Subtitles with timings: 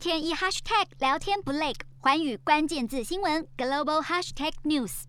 [0.00, 5.02] 天一 hashtag 聊天不累，寰宇关键字新闻 global hashtag news。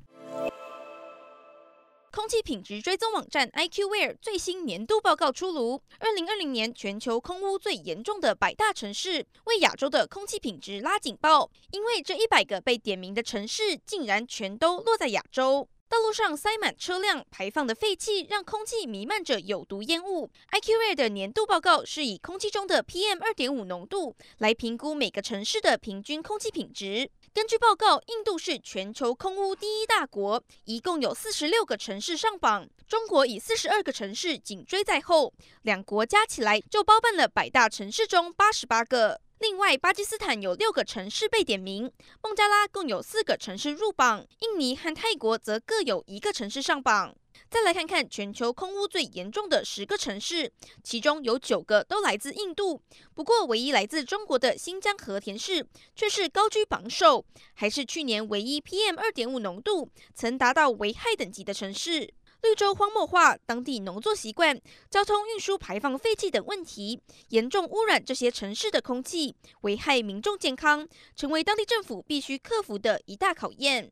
[2.11, 15.69] 空气品质追踪网站 IQAir 最新年度报告出炉，二零二零年全球空污最严重的百大城市，为亚洲的空气品质拉警报，因为这一百个被点名的城市竟然全都落在亚洲。
[15.91, 20.29] 道路上塞满车辆排放的废气，让空气弥漫着有毒烟雾。
[20.49, 27.11] IQAir 的年度报告是以空气中的 PM 二点五浓度来评估每个城市的平均空气品质。
[27.33, 39.19] 根据报告，印度是全球空污第一大国，一共有四十六个城市上榜，中国以四十二个城市紧追在后，两国加起来就包办了百大城市中八十八个。
[39.41, 41.91] 另外，巴基斯坦有六个城市被点名，
[42.21, 47.15] 孟加拉共有四个城市入榜，印尼和泰国则各有一个城市上榜。
[47.49, 52.79] 再来看看全球空污最严重的十个城市，其中有九个都来自印度，
[53.15, 62.13] 不过唯一来自中国的新疆和田市却是高居榜首，还是去年唯一 PM 二点五浓度曾达到危害等级的城市。
[62.41, 73.91] 绿洲荒漠化、当地农作习惯、交通运输排放废气等问题，严重污染这些城市的空气，危害民众健康，成为当地政府必须克服的一大考验。